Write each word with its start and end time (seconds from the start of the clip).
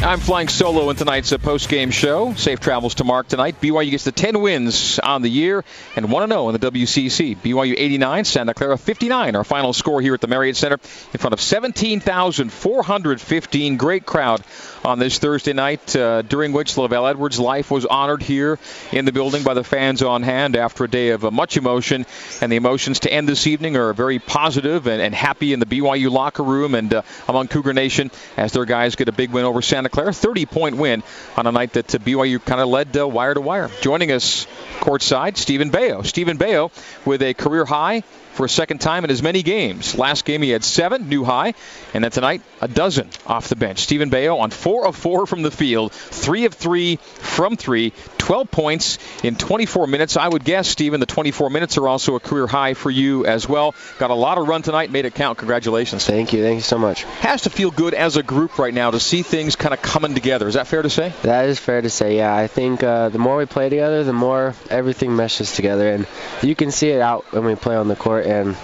I'm 0.00 0.20
flying 0.20 0.46
solo 0.46 0.90
in 0.90 0.96
tonight's 0.96 1.32
uh, 1.32 1.38
post-game 1.38 1.90
show. 1.90 2.32
Safe 2.34 2.60
travels 2.60 2.94
to 2.96 3.04
Mark 3.04 3.26
tonight. 3.26 3.60
BYU 3.60 3.90
gets 3.90 4.04
the 4.04 4.12
10 4.12 4.40
wins 4.40 5.00
on 5.00 5.22
the 5.22 5.28
year 5.28 5.64
and 5.96 6.06
1-0 6.06 6.54
in 6.54 6.60
the 6.60 6.70
WCC. 6.70 7.36
BYU 7.36 7.74
89, 7.76 8.24
Santa 8.24 8.54
Clara 8.54 8.78
59. 8.78 9.34
Our 9.34 9.42
final 9.42 9.72
score 9.72 10.00
here 10.00 10.14
at 10.14 10.20
the 10.20 10.28
Marriott 10.28 10.56
Center 10.56 10.78
in 11.12 11.18
front 11.18 11.34
of 11.34 11.40
17,415. 11.40 13.76
Great 13.76 14.06
crowd 14.06 14.40
on 14.84 15.00
this 15.00 15.18
Thursday 15.18 15.52
night, 15.52 15.96
uh, 15.96 16.22
during 16.22 16.52
which 16.52 16.76
LaVell 16.76 17.10
Edwards' 17.10 17.40
life 17.40 17.68
was 17.68 17.84
honored 17.84 18.22
here 18.22 18.60
in 18.92 19.04
the 19.04 19.10
building 19.10 19.42
by 19.42 19.54
the 19.54 19.64
fans 19.64 20.00
on 20.02 20.22
hand 20.22 20.54
after 20.54 20.84
a 20.84 20.88
day 20.88 21.08
of 21.08 21.24
uh, 21.24 21.32
much 21.32 21.56
emotion. 21.56 22.06
And 22.40 22.52
the 22.52 22.56
emotions 22.56 23.00
to 23.00 23.12
end 23.12 23.28
this 23.28 23.48
evening 23.48 23.76
are 23.76 23.92
very 23.92 24.20
positive 24.20 24.86
and, 24.86 25.02
and 25.02 25.12
happy 25.12 25.52
in 25.52 25.58
the 25.58 25.66
BYU 25.66 26.08
locker 26.10 26.44
room 26.44 26.76
and 26.76 26.94
uh, 26.94 27.02
among 27.26 27.48
Cougar 27.48 27.72
Nation 27.72 28.12
as 28.36 28.52
their 28.52 28.64
guys 28.64 28.94
get 28.94 29.08
a 29.08 29.12
big 29.12 29.30
win 29.30 29.44
over 29.44 29.60
Santa 29.60 29.87
Clara. 29.88 30.12
30 30.12 30.46
point 30.46 30.76
win 30.76 31.02
on 31.36 31.46
a 31.46 31.52
night 31.52 31.74
that 31.74 31.94
uh, 31.94 31.98
BYU 31.98 32.44
kind 32.44 32.60
of 32.60 32.68
led 32.68 32.96
uh, 32.96 33.06
wire 33.06 33.34
to 33.34 33.40
wire. 33.40 33.70
Joining 33.80 34.12
us 34.12 34.46
courtside, 34.80 35.36
Stephen 35.36 35.70
Beo. 35.70 36.04
Stephen 36.04 36.38
Beo 36.38 36.70
with 37.06 37.22
a 37.22 37.34
career 37.34 37.64
high 37.64 38.02
for 38.38 38.44
a 38.44 38.48
second 38.48 38.78
time 38.78 39.02
in 39.02 39.10
as 39.10 39.20
many 39.20 39.42
games. 39.42 39.98
Last 39.98 40.24
game 40.24 40.42
he 40.42 40.50
had 40.50 40.62
seven, 40.62 41.08
new 41.08 41.24
high, 41.24 41.54
and 41.92 42.04
then 42.04 42.12
tonight 42.12 42.40
a 42.60 42.68
dozen 42.68 43.10
off 43.26 43.48
the 43.48 43.56
bench. 43.56 43.80
Steven 43.80 44.10
Beo 44.10 44.38
on 44.38 44.50
four 44.50 44.86
of 44.86 44.94
four 44.94 45.26
from 45.26 45.42
the 45.42 45.50
field, 45.50 45.90
three 45.92 46.44
of 46.44 46.54
three 46.54 46.96
from 46.96 47.56
three, 47.56 47.92
12 48.18 48.48
points 48.48 48.98
in 49.24 49.34
24 49.34 49.88
minutes. 49.88 50.16
I 50.16 50.28
would 50.28 50.44
guess, 50.44 50.68
Steven, 50.68 51.00
the 51.00 51.06
24 51.06 51.50
minutes 51.50 51.78
are 51.78 51.88
also 51.88 52.14
a 52.14 52.20
career 52.20 52.46
high 52.46 52.74
for 52.74 52.92
you 52.92 53.26
as 53.26 53.48
well. 53.48 53.74
Got 53.98 54.10
a 54.10 54.14
lot 54.14 54.38
of 54.38 54.46
run 54.46 54.62
tonight, 54.62 54.92
made 54.92 55.04
it 55.04 55.14
count. 55.14 55.38
Congratulations. 55.38 56.06
Thank 56.06 56.32
you. 56.32 56.40
Thank 56.40 56.56
you 56.56 56.62
so 56.62 56.78
much. 56.78 57.02
Has 57.20 57.42
to 57.42 57.50
feel 57.50 57.72
good 57.72 57.92
as 57.92 58.16
a 58.16 58.22
group 58.22 58.58
right 58.58 58.72
now 58.72 58.92
to 58.92 59.00
see 59.00 59.22
things 59.22 59.56
kind 59.56 59.74
of 59.74 59.82
coming 59.82 60.14
together. 60.14 60.46
Is 60.46 60.54
that 60.54 60.68
fair 60.68 60.82
to 60.82 60.90
say? 60.90 61.12
That 61.22 61.48
is 61.48 61.58
fair 61.58 61.82
to 61.82 61.90
say, 61.90 62.18
yeah. 62.18 62.36
I 62.36 62.46
think 62.46 62.84
uh, 62.84 63.08
the 63.08 63.18
more 63.18 63.36
we 63.36 63.46
play 63.46 63.68
together, 63.68 64.04
the 64.04 64.12
more 64.12 64.54
everything 64.70 65.16
meshes 65.16 65.54
together. 65.56 65.90
And 65.90 66.06
you 66.42 66.54
can 66.54 66.70
see 66.70 66.90
it 66.90 67.00
out 67.00 67.24
when 67.32 67.44
we 67.44 67.56
play 67.56 67.74
on 67.74 67.88
the 67.88 67.96
court. 67.96 68.27
And 68.28 68.58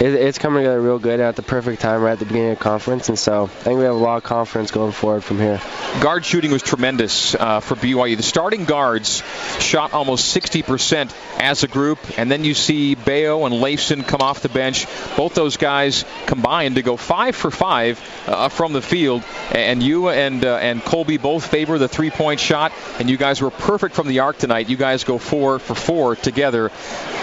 it, 0.00 0.14
it's 0.14 0.38
coming 0.38 0.62
together 0.62 0.80
real 0.80 0.98
good 0.98 1.20
at 1.20 1.36
the 1.36 1.42
perfect 1.42 1.80
time 1.80 2.02
right 2.02 2.12
at 2.12 2.18
the 2.18 2.26
beginning 2.26 2.52
of 2.52 2.58
conference. 2.58 3.08
And 3.08 3.18
so 3.18 3.44
I 3.44 3.46
think 3.46 3.78
we 3.78 3.84
have 3.84 3.94
a 3.94 3.98
lot 3.98 4.18
of 4.18 4.24
confidence 4.24 4.70
going 4.70 4.92
forward 4.92 5.24
from 5.24 5.38
here. 5.38 5.60
Guard 6.00 6.24
shooting 6.24 6.50
was 6.50 6.62
tremendous 6.62 7.34
uh, 7.34 7.60
for 7.60 7.74
BYU. 7.76 8.16
The 8.16 8.22
starting 8.22 8.64
guards 8.64 9.22
shot 9.60 9.94
almost 9.94 10.36
60% 10.36 11.14
as 11.38 11.62
a 11.62 11.68
group, 11.68 11.98
and 12.18 12.30
then 12.30 12.44
you 12.44 12.54
see 12.54 12.94
Beo 12.94 13.46
and 13.46 13.54
Leifson 13.54 14.06
come 14.06 14.20
off 14.20 14.40
the 14.40 14.48
bench. 14.48 14.86
Both 15.16 15.34
those 15.34 15.56
guys 15.56 16.04
combined 16.26 16.76
to 16.76 16.82
go 16.82 16.96
five 16.96 17.36
for 17.36 17.50
five 17.50 18.00
uh, 18.26 18.48
from 18.48 18.72
the 18.72 18.82
field, 18.82 19.22
and 19.52 19.82
you 19.82 20.08
and 20.08 20.44
uh, 20.44 20.56
and 20.56 20.82
Colby 20.82 21.16
both 21.16 21.46
favor 21.46 21.78
the 21.78 21.88
three-point 21.88 22.40
shot, 22.40 22.72
and 22.98 23.08
you 23.08 23.16
guys 23.16 23.40
were 23.40 23.50
perfect 23.50 23.94
from 23.94 24.08
the 24.08 24.20
arc 24.20 24.38
tonight. 24.38 24.68
You 24.68 24.76
guys 24.76 25.04
go 25.04 25.18
four 25.18 25.58
for 25.58 25.74
four 25.74 26.16
together. 26.16 26.70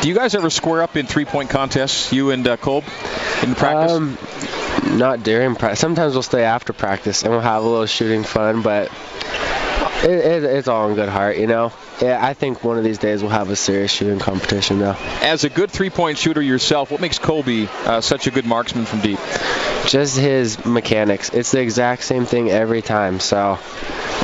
Do 0.02 0.08
you 0.08 0.16
guys 0.16 0.36
ever 0.36 0.50
square 0.50 0.82
up 0.82 0.96
in 0.96 1.06
three-point 1.06 1.50
contests, 1.50 2.12
you 2.12 2.32
and 2.32 2.48
uh, 2.48 2.58
Colb, 2.64 2.86
in 3.44 3.56
practice? 3.56 3.92
Um, 3.92 4.18
not 4.98 5.22
during 5.22 5.56
practice. 5.56 5.80
Sometimes 5.80 6.14
we'll 6.14 6.24
stay 6.24 6.44
after 6.44 6.72
practice 6.72 7.24
and 7.24 7.32
we'll 7.32 7.42
have 7.42 7.64
a 7.64 7.68
little 7.68 7.86
shooting 7.86 8.24
fun, 8.24 8.62
but 8.62 8.90
it, 10.04 10.12
it, 10.12 10.44
it's 10.44 10.68
all 10.68 10.90
in 10.90 10.96
good 10.96 11.10
heart, 11.10 11.38
you 11.38 11.48
know. 11.48 11.74
Yeah, 12.02 12.20
I 12.22 12.34
think 12.34 12.64
one 12.64 12.78
of 12.78 12.84
these 12.84 12.98
days 12.98 13.22
we'll 13.22 13.32
have 13.32 13.50
a 13.50 13.56
serious 13.56 13.92
shooting 13.92 14.20
competition 14.20 14.80
now. 14.80 14.98
As 15.22 15.44
a 15.44 15.50
good 15.50 15.72
three-point 15.72 16.18
shooter 16.18 16.42
yourself, 16.42 16.90
what 16.90 17.02
makes 17.02 17.20
Colby 17.20 17.68
uh, 17.86 18.02
such 18.02 18.28
a 18.28 18.32
good 18.32 18.46
marksman 18.46 18.86
from 18.86 19.02
deep? 19.02 19.20
Just 19.88 20.18
his 20.18 20.66
mechanics. 20.66 21.30
It's 21.30 21.52
the 21.52 21.60
exact 21.60 22.04
same 22.04 22.26
thing 22.26 22.50
every 22.50 22.82
time. 22.82 23.20
So, 23.20 23.60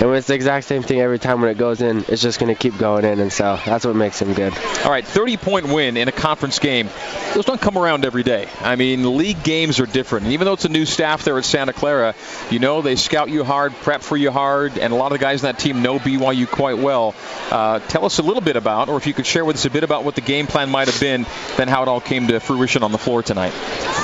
and 0.01 0.15
it's 0.15 0.27
the 0.27 0.33
exact 0.33 0.65
same 0.65 0.83
thing 0.83 1.01
every 1.01 1.19
time 1.19 1.41
when 1.41 1.49
it 1.49 1.57
goes 1.57 1.81
in, 1.81 2.05
it's 2.07 2.21
just 2.21 2.39
going 2.39 2.53
to 2.53 2.59
keep 2.59 2.77
going 2.77 3.03
in, 3.03 3.19
and 3.19 3.31
so 3.31 3.59
that's 3.65 3.85
what 3.85 3.95
makes 3.95 4.21
him 4.21 4.33
good. 4.33 4.53
All 4.85 4.91
right, 4.91 5.03
30-point 5.03 5.67
win 5.67 5.97
in 5.97 6.07
a 6.07 6.13
conference 6.13 6.59
game. 6.59 6.89
Those 7.33 7.45
don't 7.45 7.59
come 7.59 7.77
around 7.77 8.05
every 8.05 8.23
day. 8.23 8.47
I 8.61 8.77
mean, 8.77 9.17
league 9.17 9.43
games 9.43 9.79
are 9.79 9.85
different. 9.85 10.25
And 10.25 10.33
even 10.33 10.45
though 10.45 10.53
it's 10.53 10.65
a 10.65 10.69
new 10.69 10.85
staff 10.85 11.25
there 11.25 11.37
at 11.37 11.45
Santa 11.45 11.73
Clara, 11.73 12.15
you 12.49 12.59
know 12.59 12.81
they 12.81 12.95
scout 12.95 13.29
you 13.29 13.43
hard, 13.43 13.73
prep 13.73 14.01
for 14.01 14.15
you 14.15 14.31
hard, 14.31 14.77
and 14.77 14.93
a 14.93 14.95
lot 14.95 15.11
of 15.11 15.19
the 15.19 15.21
guys 15.21 15.43
in 15.43 15.47
that 15.47 15.59
team 15.59 15.81
know 15.81 15.99
BYU 15.99 16.49
quite 16.49 16.77
well. 16.77 17.13
Uh, 17.51 17.79
tell 17.79 18.05
us 18.05 18.19
a 18.19 18.23
little 18.23 18.41
bit 18.41 18.55
about, 18.55 18.87
or 18.87 18.97
if 18.97 19.05
you 19.05 19.13
could 19.13 19.25
share 19.25 19.43
with 19.43 19.57
us 19.57 19.65
a 19.65 19.69
bit 19.69 19.83
about 19.83 20.05
what 20.05 20.15
the 20.15 20.21
game 20.21 20.47
plan 20.47 20.69
might 20.69 20.87
have 20.87 20.99
been, 20.99 21.25
then 21.57 21.67
how 21.67 21.81
it 21.81 21.87
all 21.87 22.01
came 22.01 22.27
to 22.27 22.39
fruition 22.39 22.83
on 22.83 22.91
the 22.91 22.97
floor 22.97 23.21
tonight. 23.21 23.53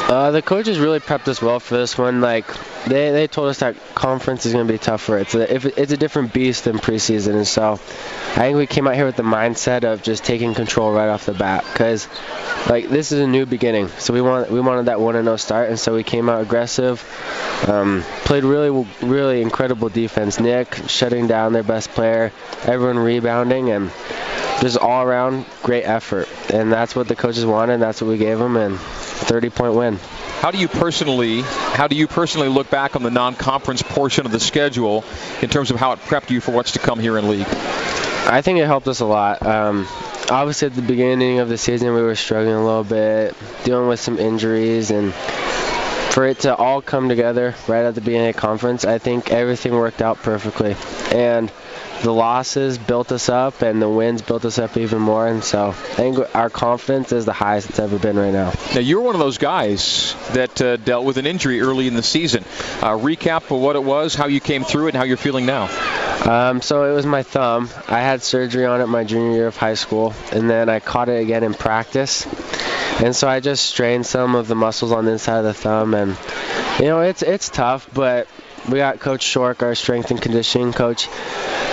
Uh, 0.08 0.30
the 0.30 0.42
coaches 0.42 0.78
really 0.78 1.00
prepped 1.00 1.28
us 1.28 1.42
well 1.42 1.60
for 1.60 1.78
this 1.78 1.98
one. 1.98 2.22
Like 2.22 2.46
they, 2.86 3.10
they 3.10 3.26
told 3.26 3.50
us 3.50 3.60
that 3.60 3.76
conference 3.96 4.46
is 4.46 4.54
going 4.54 4.68
to 4.68 4.72
be 4.72 4.78
tougher. 4.78 5.18
It's 5.18 5.34
a 5.34 5.82
it's 5.82 5.92
a 5.92 5.98
different 5.98 6.32
beast 6.32 6.66
than 6.66 6.78
preseason, 6.78 7.34
and 7.36 7.48
so 7.48 7.74
I 7.74 7.78
think 8.36 8.58
we 8.58 8.68
came 8.68 8.88
out 8.88 8.94
here 8.94 9.08
with 9.08 9.16
the 9.16 9.24
mindset 9.24 9.84
of 9.84 10.04
just 10.04 10.24
taking 10.24 10.54
control 10.54 10.94
right 10.94 11.10
off 11.10 11.26
the 11.26 11.34
bat 11.34 11.66
because 11.74 12.08
like 12.70 12.88
this 12.88 13.12
is 13.12 13.20
a 13.20 13.28
new 13.28 13.48
beginning. 13.48 13.88
So 13.98 14.14
we 14.14 14.22
want 14.22 14.52
we 14.52 14.60
wanted 14.60 14.86
that 14.86 15.00
one 15.00 15.16
and 15.16 15.26
zero 15.26 15.38
start, 15.38 15.70
and 15.70 15.80
so 15.80 15.96
we 15.96 16.04
came 16.04 16.30
out 16.30 16.40
aggressive. 16.40 17.04
Um, 17.68 18.04
played 18.26 18.44
really 18.44 18.88
really 19.02 19.42
incredible 19.42 19.90
defense. 19.90 20.40
Nick 20.40 20.76
shutting 20.88 21.26
down 21.26 21.52
their 21.54 21.64
best 21.64 21.90
player, 21.90 22.32
everyone 22.64 23.00
rebounding, 23.00 23.72
and 23.72 23.90
just 24.62 24.78
all 24.78 25.04
around 25.04 25.46
great 25.64 25.84
effort. 25.84 26.30
And 26.54 26.72
that's 26.72 26.96
what 26.96 27.08
the 27.08 27.16
coaches 27.16 27.44
wanted. 27.44 27.74
And 27.74 27.82
that's 27.82 28.04
what 28.04 28.10
we 28.10 28.18
gave 28.18 28.38
them, 28.38 28.56
and 28.56 28.80
30 29.26 29.50
point 29.50 29.74
win. 29.74 30.00
How 30.40 30.52
do 30.52 30.58
you 30.58 30.68
personally, 30.68 31.42
how 31.42 31.88
do 31.88 31.96
you 31.96 32.08
personally 32.08 32.50
look 32.50 32.70
back 32.70 32.96
on 32.96 33.04
the 33.04 33.12
non-conference 33.12 33.82
portion 33.82 34.26
of 34.26 34.32
the 34.32 34.40
schedule 34.40 35.04
in 35.42 35.50
terms 35.50 35.72
of 35.72 35.78
how 35.78 35.92
it 35.94 36.00
prepped 36.00 36.30
you 36.30 36.40
for 36.40 36.52
what's 36.52 36.74
to 36.74 36.80
come 36.80 37.00
here 37.00 37.18
in 37.18 37.28
league? 37.30 37.48
I 38.28 38.42
think 38.42 38.60
it 38.60 38.66
helped 38.66 38.88
us 38.88 39.02
a 39.02 39.06
lot. 39.06 39.46
Um, 39.46 39.88
obviously, 40.30 40.68
at 40.68 40.76
the 40.76 40.82
beginning 40.82 41.40
of 41.40 41.50
the 41.50 41.58
season, 41.58 41.94
we 41.94 42.02
were 42.02 42.16
struggling 42.16 42.56
a 42.56 42.64
little 42.64 42.84
bit, 42.84 43.36
dealing 43.64 43.88
with 43.88 44.00
some 44.00 44.18
injuries, 44.18 44.92
and 44.92 45.14
for 46.16 46.26
it 46.26 46.40
to 46.40 46.56
all 46.56 46.82
come 46.82 47.10
together 47.10 47.54
right 47.68 47.84
at 47.84 47.94
the 47.94 48.00
beginning 48.00 48.30
of 48.30 48.38
conference, 48.38 48.86
I 48.86 49.00
think 49.00 49.32
everything 49.32 49.74
worked 49.74 50.02
out 50.02 50.18
perfectly. 50.20 50.78
And 51.12 51.52
the 52.04 52.14
losses 52.14 52.78
built 52.78 53.12
us 53.12 53.28
up 53.28 53.62
and 53.62 53.82
the 53.82 53.90
wins 53.90 54.22
built 54.22 54.46
us 54.46 54.58
up 54.58 54.78
even 54.78 55.02
more. 55.02 55.28
And 55.28 55.44
so 55.44 55.70
I 55.70 55.74
think 55.74 56.18
our 56.34 56.50
confidence 56.50 57.12
is 57.12 57.26
the 57.26 57.34
highest 57.34 57.70
it's 57.70 57.80
ever 57.80 58.00
been 58.00 58.16
right 58.16 58.32
now. 58.32 58.54
Now, 58.74 58.80
you're 58.80 59.02
one 59.02 59.14
of 59.16 59.20
those 59.20 59.38
guys 59.38 60.16
that 60.32 60.62
uh, 60.62 60.78
dealt 60.78 61.04
with 61.04 61.18
an 61.18 61.26
injury 61.26 61.60
early 61.60 61.86
in 61.86 61.96
the 61.96 62.04
season. 62.04 62.46
Uh, 62.82 62.92
recap 62.92 63.52
of 63.54 63.60
what 63.60 63.76
it 63.76 63.84
was, 63.84 64.16
how 64.16 64.28
you 64.28 64.40
came 64.40 64.64
through 64.64 64.86
it, 64.86 64.90
and 64.92 64.98
how 64.98 65.04
you're 65.04 65.18
feeling 65.18 65.46
now. 65.46 65.66
Um, 66.24 66.62
so 66.62 66.90
it 66.90 66.96
was 66.96 67.06
my 67.06 67.24
thumb. 67.24 67.70
I 67.90 68.00
had 68.00 68.24
surgery 68.24 68.66
on 68.66 68.80
it 68.80 68.88
my 68.88 69.04
junior 69.04 69.36
year 69.36 69.48
of 69.48 69.58
high 69.58 69.74
school, 69.74 70.14
and 70.32 70.50
then 70.50 70.70
I 70.70 70.80
caught 70.80 71.10
it 71.10 71.22
again 71.22 71.44
in 71.44 71.54
practice. 71.54 72.26
And 73.04 73.16
so 73.16 73.28
I 73.28 73.40
just 73.42 73.66
strained 73.66 74.06
some 74.06 74.36
of 74.36 74.48
the 74.48 74.56
muscles 74.56 74.92
on 74.92 75.06
the 75.06 75.12
inside 75.12 75.40
of 75.40 75.44
the 75.44 75.54
thumb, 75.54 75.94
and 75.94 76.18
you 76.80 76.86
know 76.86 77.02
it's 77.02 77.22
it's 77.22 77.50
tough, 77.50 77.90
but 77.94 78.28
we 78.70 78.78
got 78.78 79.00
Coach 79.00 79.22
Shork, 79.22 79.62
our 79.64 79.76
strength 79.76 80.12
and 80.12 80.22
conditioning 80.22 80.74
coach. 80.74 81.08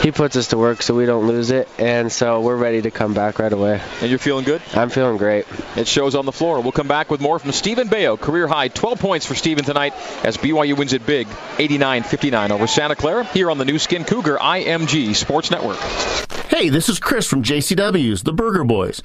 He 0.03 0.11
puts 0.11 0.37
us 0.37 0.49
to 0.49 0.59
work 0.59 0.83
so 0.83 0.95
we 0.95 1.07
don't 1.07 1.29
lose 1.29 1.51
it, 1.51 1.69
and 1.79 2.11
so 2.11 2.41
we're 2.41 2.57
ready 2.57 2.83
to 2.83 2.91
come 2.91 3.15
back 3.15 3.39
right 3.39 3.53
away. 3.53 3.81
And 4.01 4.11
you're 4.11 4.19
feeling 4.19 4.45
good? 4.45 4.61
I'm 4.75 4.91
feeling 4.91 5.17
great. 5.17 5.47
It 5.77 5.87
shows 5.87 6.17
on 6.17 6.27
the 6.27 6.33
floor. 6.33 6.61
We'll 6.61 6.73
come 6.73 6.89
back 6.89 7.09
with 7.09 7.21
more 7.21 7.39
from 7.39 7.53
Stephen 7.53 7.89
Beo. 7.89 8.21
Career 8.21 8.49
high 8.49 8.69
12 8.69 8.99
points 8.99 9.27
for 9.27 9.37
Stephen 9.37 9.65
tonight 9.65 9.95
as 10.25 10.37
BYU 10.37 10.77
wins 10.77 10.93
it 10.93 11.07
big 11.07 11.29
89 11.59 12.03
59 12.03 12.51
over 12.51 12.67
Santa 12.67 12.97
Clara 12.97 13.25
here 13.25 13.51
on 13.51 13.59
the 13.59 13.65
Nu 13.65 13.79
Skin 13.79 14.05
Cougar 14.05 14.39
IMG 14.39 15.15
Sports 15.15 15.51
Network. 15.51 15.79
Hey, 16.49 16.69
this 16.69 16.89
is 16.89 16.99
Chris 16.99 17.27
from 17.27 17.43
JCW's, 17.43 18.25
the 18.25 18.33
Burger 18.33 18.65
Boys. 18.65 19.03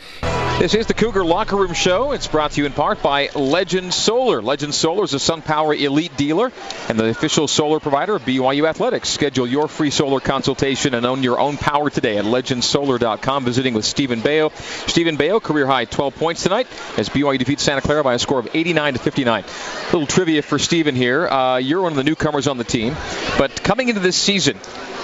This 0.59 0.73
is 0.73 0.87
the 0.87 0.95
Cougar 0.95 1.23
Locker 1.23 1.55
Room 1.55 1.73
Show. 1.73 2.13
It's 2.13 2.25
brought 2.25 2.53
to 2.53 2.61
you 2.61 2.65
in 2.65 2.73
part 2.73 3.03
by 3.03 3.29
Legend 3.35 3.93
Solar. 3.93 4.41
Legend 4.41 4.73
Solar 4.73 5.03
is 5.03 5.13
a 5.13 5.17
SunPower 5.17 5.79
elite 5.79 6.17
dealer 6.17 6.51
and 6.89 6.99
the 6.99 7.05
official 7.05 7.47
solar 7.47 7.79
provider 7.79 8.15
of 8.15 8.23
BYU 8.23 8.67
Athletics. 8.67 9.07
Schedule 9.07 9.45
your 9.45 9.67
free 9.67 9.91
solar 9.91 10.19
consultation 10.19 10.95
and 10.95 11.05
own 11.05 11.21
your 11.21 11.39
own 11.39 11.57
power 11.57 11.91
today 11.91 12.17
at 12.17 12.25
legendsolar.com. 12.25 13.45
Visiting 13.45 13.75
with 13.75 13.85
Stephen 13.85 14.21
Beo. 14.21 14.51
Stephen 14.89 15.15
Beo, 15.15 15.39
career 15.39 15.67
high 15.67 15.85
12 15.85 16.15
points 16.15 16.41
tonight 16.41 16.65
as 16.97 17.07
BYU 17.09 17.37
defeats 17.37 17.61
Santa 17.61 17.81
Clara 17.81 18.03
by 18.03 18.15
a 18.15 18.19
score 18.19 18.39
of 18.39 18.49
89 18.55 18.93
to 18.93 18.99
59. 18.99 19.43
A 19.43 19.85
little 19.91 20.07
trivia 20.07 20.41
for 20.41 20.57
Stephen 20.57 20.95
here. 20.95 21.27
Uh, 21.27 21.57
you're 21.57 21.83
one 21.83 21.91
of 21.91 21.97
the 21.97 22.03
newcomers 22.03 22.47
on 22.47 22.57
the 22.57 22.63
team, 22.63 22.95
but 23.37 23.63
coming 23.63 23.89
into 23.89 24.01
this 24.01 24.17
season, 24.17 24.57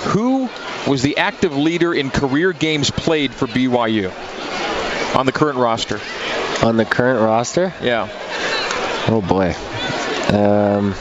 who 0.05 0.49
was 0.87 1.03
the 1.03 1.17
active 1.17 1.55
leader 1.55 1.93
in 1.93 2.09
career 2.09 2.53
games 2.53 2.89
played 2.89 3.31
for 3.31 3.45
BYU 3.45 4.11
on 5.15 5.25
the 5.25 5.31
current 5.31 5.57
roster? 5.57 5.99
On 6.63 6.77
the 6.77 6.85
current 6.85 7.21
roster? 7.21 7.73
Yeah. 7.81 8.07
Oh 9.07 9.21
boy. 9.21 9.53
Um, 10.35 10.95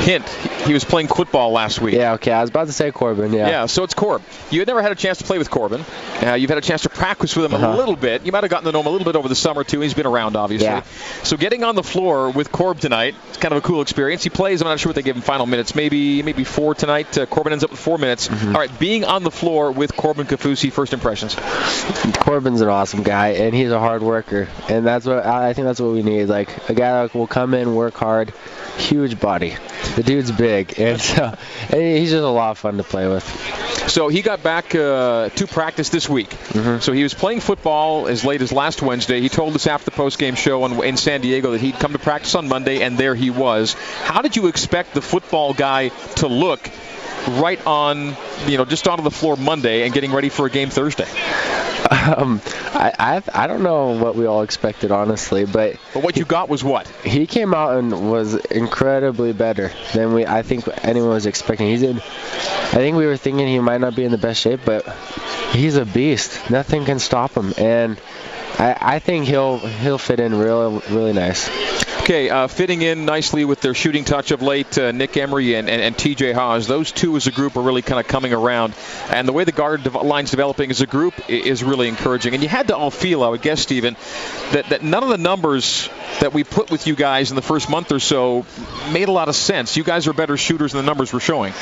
Hint, 0.00 0.28
he 0.66 0.72
was 0.72 0.84
playing 0.84 1.08
football 1.08 1.50
last 1.52 1.80
week. 1.80 1.94
Yeah, 1.94 2.14
okay. 2.14 2.32
I 2.32 2.40
was 2.40 2.50
about 2.50 2.66
to 2.68 2.72
say 2.72 2.90
Corbin. 2.92 3.32
Yeah. 3.32 3.48
Yeah, 3.48 3.66
so 3.66 3.84
it's 3.84 3.94
Corb. 3.94 4.22
You 4.50 4.60
had 4.60 4.68
never 4.68 4.80
had 4.80 4.92
a 4.92 4.94
chance 4.94 5.18
to 5.18 5.24
play 5.24 5.38
with 5.38 5.50
Corbin. 5.50 5.84
Uh, 6.22 6.34
you've 6.34 6.48
had 6.48 6.58
a 6.58 6.62
chance 6.62 6.82
to 6.82 6.88
practice 6.88 7.36
with 7.36 7.44
him 7.46 7.54
Uh-huh. 7.54 7.74
a 7.74 7.76
little 7.76 7.96
bit. 7.96 8.24
You 8.24 8.32
might 8.32 8.42
have 8.44 8.50
gotten 8.50 8.64
to 8.66 8.72
know 8.72 8.80
him 8.80 8.86
a 8.86 8.90
little 8.90 9.04
bit 9.04 9.16
over 9.16 9.28
the 9.28 9.34
summer 9.34 9.64
too. 9.64 9.80
He's 9.80 9.94
been 9.94 10.06
around, 10.06 10.36
obviously. 10.36 10.66
Yeah. 10.66 10.82
So 11.24 11.36
getting 11.36 11.64
on 11.64 11.74
the 11.74 11.82
floor 11.82 12.30
with 12.30 12.50
Corb 12.52 12.78
tonight, 12.80 13.14
it's 13.28 13.38
kind 13.38 13.52
of 13.52 13.58
a 13.58 13.66
cool 13.66 13.82
experience. 13.82 14.22
He 14.22 14.30
plays. 14.30 14.62
I'm 14.62 14.68
not 14.68 14.80
sure 14.80 14.90
what 14.90 14.96
they 14.96 15.02
give 15.02 15.16
him 15.16 15.22
final 15.22 15.46
minutes. 15.46 15.74
Maybe 15.74 16.22
maybe 16.22 16.44
four 16.44 16.74
tonight. 16.74 17.16
Uh, 17.18 17.26
Corbin 17.26 17.52
ends 17.52 17.64
up 17.64 17.70
with 17.70 17.80
four 17.80 17.98
minutes. 17.98 18.28
Mm-hmm. 18.28 18.54
All 18.54 18.60
right, 18.60 18.78
being 18.78 19.04
on 19.04 19.24
the 19.24 19.30
floor 19.30 19.70
with 19.72 19.94
Corbin 19.96 20.26
Kaufusi. 20.26 20.72
First 20.72 20.92
impressions. 20.92 21.34
Corbin's 22.14 22.60
an 22.60 22.68
awesome 22.68 23.02
guy, 23.02 23.28
and 23.30 23.54
he's 23.54 23.70
a 23.70 23.78
hard 23.78 24.02
worker, 24.02 24.48
and 24.68 24.86
that's 24.86 25.06
what 25.06 25.24
I 25.26 25.48
I 25.48 25.52
think 25.54 25.66
that's 25.66 25.80
what 25.80 25.92
we 25.92 26.02
need. 26.02 26.26
Like 26.26 26.68
a 26.68 26.74
guy 26.74 27.02
that 27.02 27.14
will 27.14 27.26
come 27.26 27.54
in, 27.54 27.74
work 27.74 27.94
hard, 27.94 28.32
huge 28.78 29.20
body. 29.20 29.56
The 29.96 30.02
dude's 30.02 30.30
big, 30.30 30.78
and 30.78 31.00
so 31.00 31.36
he's 31.70 32.10
just 32.10 32.22
a 32.22 32.28
lot 32.28 32.52
of 32.52 32.58
fun 32.58 32.76
to 32.76 32.84
play 32.84 33.08
with. 33.08 33.24
So 33.88 34.08
he 34.08 34.22
got 34.22 34.42
back 34.42 34.74
uh, 34.74 35.30
to 35.30 35.46
practice 35.46 35.88
this 35.88 36.08
week. 36.08 36.30
Mm-hmm. 36.30 36.80
So 36.80 36.92
he 36.92 37.02
was 37.02 37.14
playing 37.14 37.40
football 37.40 38.06
as 38.06 38.24
late 38.24 38.42
as 38.42 38.52
last 38.52 38.82
Wednesday. 38.82 39.20
He 39.20 39.28
told 39.28 39.54
us 39.54 39.66
after 39.66 39.90
the 39.90 39.96
post-game 39.96 40.34
show 40.34 40.64
in, 40.66 40.84
in 40.84 40.96
San 40.96 41.20
Diego 41.20 41.52
that 41.52 41.60
he'd 41.60 41.76
come 41.76 41.92
to 41.92 41.98
practice 41.98 42.34
on 42.34 42.48
Monday, 42.48 42.82
and 42.82 42.98
there 42.98 43.14
he 43.14 43.30
was. 43.30 43.74
How 44.02 44.22
did 44.22 44.36
you 44.36 44.46
expect 44.46 44.94
the 44.94 45.02
football 45.02 45.54
guy 45.54 45.88
to 46.16 46.28
look 46.28 46.70
right 47.28 47.64
on, 47.66 48.16
you 48.46 48.56
know, 48.58 48.64
just 48.64 48.86
onto 48.88 49.02
the 49.02 49.10
floor 49.10 49.36
Monday 49.36 49.84
and 49.84 49.92
getting 49.92 50.12
ready 50.12 50.28
for 50.28 50.46
a 50.46 50.50
game 50.50 50.70
Thursday? 50.70 51.08
Um, 52.08 52.40
I, 52.72 52.92
I 52.98 53.22
I 53.44 53.46
don't 53.46 53.62
know 53.62 53.98
what 53.98 54.14
we 54.16 54.24
all 54.26 54.42
expected 54.42 54.90
honestly, 54.90 55.44
but 55.44 55.76
But 55.92 56.02
what 56.02 56.16
you 56.16 56.24
got 56.24 56.48
was 56.48 56.64
what? 56.64 56.86
he 57.04 57.26
came 57.26 57.52
out 57.52 57.76
and 57.78 58.10
was 58.10 58.34
incredibly 58.34 59.32
better 59.32 59.70
than 59.92 60.14
we 60.14 60.24
I 60.24 60.42
think 60.42 60.64
anyone 60.82 61.10
was 61.10 61.26
expecting. 61.26 61.68
He's 61.68 61.82
in. 61.82 61.98
I 61.98 62.80
think 62.80 62.96
we 62.96 63.06
were 63.06 63.16
thinking 63.16 63.46
he 63.46 63.58
might 63.60 63.80
not 63.80 63.94
be 63.94 64.04
in 64.04 64.10
the 64.10 64.18
best 64.18 64.40
shape, 64.40 64.60
but 64.64 64.88
he's 65.52 65.76
a 65.76 65.84
beast. 65.84 66.50
Nothing 66.50 66.84
can 66.84 66.98
stop 66.98 67.36
him, 67.36 67.52
and 67.58 68.00
I, 68.58 68.76
I 68.80 68.98
think 69.00 69.26
he'll 69.26 69.58
he'll 69.58 69.98
fit 69.98 70.18
in 70.20 70.38
real 70.38 70.80
really 70.90 71.12
nice. 71.12 71.48
Okay, 72.08 72.30
uh, 72.30 72.46
fitting 72.46 72.80
in 72.80 73.04
nicely 73.04 73.44
with 73.44 73.60
their 73.60 73.74
shooting 73.74 74.02
touch 74.02 74.30
of 74.30 74.40
late, 74.40 74.78
uh, 74.78 74.92
Nick 74.92 75.14
Emery 75.18 75.56
and, 75.56 75.68
and, 75.68 75.82
and 75.82 75.94
TJ 75.94 76.32
Haws. 76.32 76.66
Those 76.66 76.90
two 76.90 77.14
as 77.16 77.26
a 77.26 77.30
group 77.30 77.54
are 77.58 77.60
really 77.60 77.82
kind 77.82 78.00
of 78.00 78.08
coming 78.08 78.32
around. 78.32 78.72
And 79.10 79.28
the 79.28 79.32
way 79.34 79.44
the 79.44 79.52
guard 79.52 79.82
dev- 79.82 79.92
line's 79.92 80.30
developing 80.30 80.70
as 80.70 80.80
a 80.80 80.86
group 80.86 81.12
is 81.28 81.62
really 81.62 81.86
encouraging. 81.86 82.32
And 82.32 82.42
you 82.42 82.48
had 82.48 82.68
to 82.68 82.76
all 82.78 82.90
feel, 82.90 83.22
I 83.22 83.28
would 83.28 83.42
guess, 83.42 83.60
Stephen, 83.60 83.94
that, 84.52 84.70
that 84.70 84.82
none 84.82 85.02
of 85.02 85.10
the 85.10 85.18
numbers 85.18 85.90
that 86.20 86.32
we 86.32 86.44
put 86.44 86.70
with 86.70 86.86
you 86.86 86.96
guys 86.96 87.28
in 87.28 87.36
the 87.36 87.42
first 87.42 87.68
month 87.68 87.92
or 87.92 88.00
so 88.00 88.46
made 88.90 89.08
a 89.08 89.12
lot 89.12 89.28
of 89.28 89.36
sense. 89.36 89.76
You 89.76 89.84
guys 89.84 90.06
are 90.06 90.14
better 90.14 90.38
shooters 90.38 90.72
than 90.72 90.80
the 90.80 90.86
numbers 90.86 91.12
were 91.12 91.20
showing. 91.20 91.52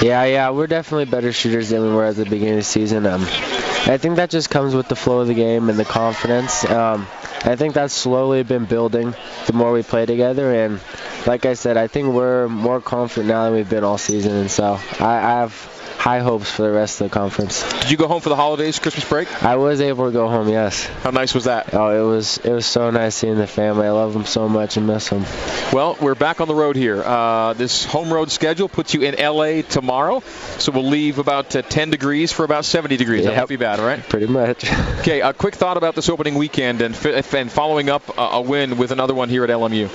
Yeah, 0.00 0.22
yeah, 0.26 0.50
we're 0.50 0.68
definitely 0.68 1.06
better 1.06 1.32
shooters 1.32 1.70
than 1.70 1.82
we 1.82 1.92
were 1.92 2.04
at 2.04 2.14
the 2.14 2.22
beginning 2.22 2.50
of 2.50 2.58
the 2.58 2.62
season. 2.62 3.04
Um, 3.04 3.22
I 3.22 3.98
think 3.98 4.14
that 4.14 4.30
just 4.30 4.48
comes 4.48 4.76
with 4.76 4.86
the 4.86 4.94
flow 4.94 5.18
of 5.18 5.26
the 5.26 5.34
game 5.34 5.68
and 5.68 5.76
the 5.76 5.84
confidence. 5.84 6.64
Um, 6.64 7.08
I 7.44 7.56
think 7.56 7.74
that's 7.74 7.94
slowly 7.94 8.42
been 8.42 8.64
building 8.64 9.14
the 9.46 9.52
more 9.52 9.72
we 9.72 9.82
play 9.82 10.06
together. 10.06 10.52
And 10.52 10.80
like 11.26 11.46
I 11.46 11.54
said, 11.54 11.76
I 11.76 11.86
think 11.86 12.12
we're 12.12 12.48
more 12.48 12.80
confident 12.80 13.28
now 13.28 13.44
than 13.44 13.54
we've 13.54 13.68
been 13.68 13.84
all 13.84 13.98
season. 13.98 14.32
And 14.32 14.50
so 14.50 14.78
I, 15.00 15.16
I 15.16 15.30
have 15.40 15.77
high 16.08 16.20
hopes 16.20 16.50
for 16.50 16.62
the 16.62 16.70
rest 16.70 17.02
of 17.02 17.10
the 17.10 17.14
conference. 17.14 17.62
Did 17.80 17.90
you 17.90 17.98
go 17.98 18.08
home 18.08 18.22
for 18.22 18.30
the 18.30 18.36
holidays, 18.36 18.78
Christmas 18.78 19.06
break? 19.06 19.28
I 19.44 19.56
was 19.56 19.82
able 19.82 20.06
to 20.06 20.10
go 20.12 20.26
home, 20.28 20.48
yes. 20.48 20.86
How 21.02 21.10
nice 21.10 21.34
was 21.34 21.44
that? 21.44 21.74
Oh, 21.74 21.90
it 21.90 22.08
was 22.08 22.38
it 22.38 22.50
was 22.50 22.64
so 22.64 22.90
nice 22.90 23.14
seeing 23.14 23.36
the 23.36 23.46
family. 23.46 23.86
I 23.86 23.90
love 23.90 24.14
them 24.14 24.24
so 24.24 24.48
much 24.48 24.78
and 24.78 24.86
miss 24.86 25.10
them. 25.10 25.24
Well, 25.70 25.98
we're 26.00 26.14
back 26.14 26.40
on 26.40 26.48
the 26.48 26.54
road 26.54 26.76
here. 26.76 27.02
Uh, 27.04 27.52
this 27.52 27.84
home 27.84 28.10
road 28.10 28.30
schedule 28.30 28.70
puts 28.70 28.94
you 28.94 29.02
in 29.02 29.16
LA 29.22 29.60
tomorrow, 29.60 30.20
so 30.58 30.72
we'll 30.72 30.88
leave 30.88 31.18
about 31.18 31.54
uh, 31.54 31.60
10 31.60 31.90
degrees 31.90 32.32
for 32.32 32.44
about 32.44 32.64
70 32.64 32.96
degrees. 32.96 33.24
That 33.24 33.32
Yep. 33.32 33.38
won't 33.40 33.48
be 33.50 33.56
bad, 33.56 33.78
all 33.78 33.86
right? 33.86 34.02
Pretty 34.08 34.26
much. 34.28 34.64
Okay, 34.98 35.20
a 35.20 35.32
quick 35.32 35.54
thought 35.54 35.76
about 35.76 35.94
this 35.94 36.08
opening 36.08 36.34
weekend 36.34 36.82
and, 36.82 36.94
and 37.06 37.50
following 37.52 37.88
up 37.88 38.18
a, 38.18 38.22
a 38.38 38.40
win 38.40 38.76
with 38.78 38.90
another 38.90 39.14
one 39.14 39.28
here 39.28 39.44
at 39.44 39.48
LMU. 39.50 39.88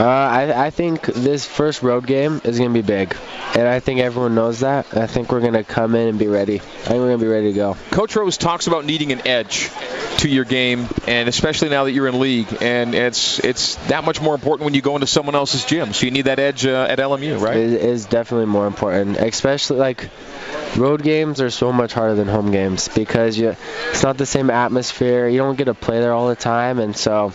Uh, 0.00 0.06
I, 0.06 0.66
I 0.66 0.70
think 0.70 1.04
this 1.04 1.44
first 1.44 1.82
road 1.82 2.06
game 2.06 2.40
is 2.42 2.56
going 2.56 2.72
to 2.72 2.74
be 2.74 2.80
big, 2.80 3.14
and 3.54 3.68
I 3.68 3.80
think 3.80 4.00
everyone 4.00 4.34
knows 4.34 4.60
that. 4.60 4.96
I 4.96 5.06
think 5.06 5.30
we're 5.30 5.40
going 5.40 5.52
to 5.52 5.62
come 5.62 5.94
in 5.94 6.08
and 6.08 6.18
be 6.18 6.26
ready. 6.26 6.54
I 6.54 6.62
think 6.62 7.00
we're 7.00 7.08
going 7.08 7.18
to 7.18 7.24
be 7.26 7.30
ready 7.30 7.48
to 7.48 7.52
go. 7.52 7.76
Coach 7.90 8.16
Rose 8.16 8.38
talks 8.38 8.66
about 8.66 8.86
needing 8.86 9.12
an 9.12 9.26
edge 9.26 9.70
to 10.20 10.28
your 10.30 10.46
game, 10.46 10.88
and 11.06 11.28
especially 11.28 11.68
now 11.68 11.84
that 11.84 11.92
you're 11.92 12.08
in 12.08 12.18
league, 12.18 12.48
and 12.62 12.94
it's 12.94 13.40
it's 13.40 13.74
that 13.88 14.02
much 14.04 14.22
more 14.22 14.34
important 14.34 14.64
when 14.64 14.72
you 14.72 14.80
go 14.80 14.94
into 14.94 15.06
someone 15.06 15.34
else's 15.34 15.66
gym. 15.66 15.92
So 15.92 16.06
you 16.06 16.12
need 16.12 16.22
that 16.22 16.38
edge 16.38 16.64
uh, 16.64 16.86
at 16.88 16.98
LMU, 16.98 17.38
right? 17.38 17.58
It 17.58 17.72
is 17.82 18.06
definitely 18.06 18.46
more 18.46 18.66
important, 18.66 19.18
especially 19.18 19.80
like 19.80 20.08
road 20.78 21.02
games 21.02 21.42
are 21.42 21.50
so 21.50 21.74
much 21.74 21.92
harder 21.92 22.14
than 22.14 22.26
home 22.26 22.52
games 22.52 22.88
because 22.88 23.36
you 23.36 23.54
it's 23.90 24.02
not 24.02 24.16
the 24.16 24.24
same 24.24 24.48
atmosphere. 24.48 25.28
You 25.28 25.40
don't 25.40 25.56
get 25.56 25.66
to 25.66 25.74
play 25.74 26.00
there 26.00 26.14
all 26.14 26.28
the 26.28 26.36
time, 26.36 26.78
and 26.78 26.96
so 26.96 27.34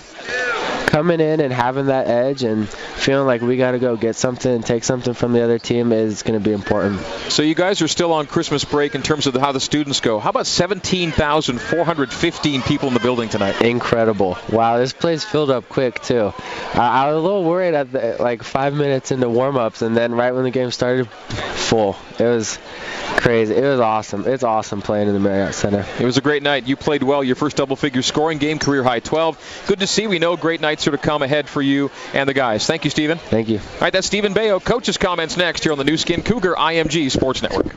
coming 0.95 1.19
in 1.19 1.41
and 1.41 1.51
having 1.51 1.87
that 1.87 2.07
edge 2.07 2.43
and 2.43 2.69
feeling 2.69 3.27
like 3.27 3.41
we 3.41 3.57
got 3.57 3.71
to 3.71 3.79
go 3.79 3.97
get 3.97 4.15
something 4.15 4.49
and 4.49 4.65
take 4.65 4.81
something 4.81 5.13
from 5.13 5.33
the 5.33 5.43
other 5.43 5.59
team 5.59 5.91
is 5.91 6.23
going 6.23 6.41
to 6.41 6.43
be 6.43 6.53
important. 6.53 7.01
So 7.27 7.43
you 7.43 7.53
guys 7.53 7.81
are 7.81 7.89
still 7.89 8.13
on 8.13 8.27
Christmas 8.27 8.63
break 8.63 8.95
in 8.95 9.03
terms 9.03 9.27
of 9.27 9.35
how 9.35 9.51
the 9.51 9.59
students 9.59 9.99
go. 9.99 10.19
How 10.19 10.29
about 10.29 10.47
17,415 10.47 12.61
people 12.61 12.87
in 12.87 12.93
the 12.93 13.01
building 13.01 13.27
tonight? 13.27 13.61
Incredible! 13.61 14.37
Wow, 14.49 14.77
this 14.77 14.93
place 14.93 15.25
filled 15.25 15.51
up 15.51 15.67
quick 15.67 16.01
too. 16.01 16.27
Uh, 16.27 16.79
I 16.79 17.07
was 17.07 17.17
a 17.17 17.19
little 17.19 17.43
worried 17.43 17.73
at 17.73 17.91
the, 17.91 18.15
like 18.21 18.43
five 18.43 18.73
minutes 18.73 19.11
into 19.11 19.27
warm-ups, 19.27 19.81
and 19.81 19.97
then 19.97 20.13
right 20.13 20.33
when 20.33 20.45
the 20.45 20.51
game 20.51 20.71
started, 20.71 21.09
full. 21.09 21.97
It 22.17 22.23
was 22.23 22.57
crazy. 23.17 23.53
It 23.53 23.63
was 23.63 23.81
awesome. 23.81 24.23
It's 24.27 24.43
awesome 24.43 24.81
playing 24.81 25.09
in 25.09 25.13
the 25.13 25.19
Marriott 25.19 25.55
Center. 25.55 25.85
It 25.99 26.05
was 26.05 26.15
a 26.17 26.21
great 26.21 26.43
night. 26.43 26.67
You 26.67 26.77
played 26.77 27.03
well. 27.03 27.21
Your 27.21 27.35
first 27.35 27.57
double-figure 27.57 28.01
scoring 28.01 28.37
game, 28.37 28.59
career 28.59 28.81
high 28.83 29.01
12. 29.01 29.65
Good 29.67 29.79
to 29.79 29.87
see. 29.87 30.07
We 30.07 30.19
know 30.19 30.37
great 30.37 30.61
nights 30.61 30.84
are 30.87 30.91
to 30.91 30.97
come 30.97 31.21
ahead 31.21 31.47
for 31.47 31.61
you 31.61 31.91
and 32.13 32.27
the 32.27 32.33
guys. 32.33 32.65
Thank 32.65 32.83
you, 32.83 32.89
Stephen. 32.89 33.17
Thank 33.17 33.49
you. 33.49 33.59
All 33.59 33.81
right, 33.81 33.93
that's 33.93 34.07
Stephen 34.07 34.33
Beo. 34.33 34.63
Coach's 34.63 34.97
comments 34.97 35.37
next 35.37 35.63
here 35.63 35.71
on 35.71 35.77
the 35.77 35.83
Nu 35.83 35.97
Skin 35.97 36.23
Cougar 36.23 36.55
IMG 36.55 37.11
Sports 37.11 37.41
Network. 37.41 37.75